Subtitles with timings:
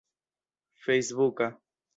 [0.83, 1.47] fejsbuka